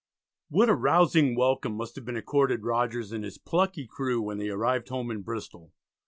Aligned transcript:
A 0.51 0.73
rousing 0.73 1.35
welcome 1.35 1.73
must 1.75 1.95
have 1.95 2.05
been 2.05 2.17
accorded 2.17 2.63
Rogers 2.65 3.11
and 3.11 3.23
his 3.23 3.37
plucky 3.37 3.85
crew 3.85 4.19
when 4.19 4.39
they 4.39 4.49
arrived 4.49 4.89
home 4.89 5.11
in 5.11 5.21
Bristol. 5.21 5.73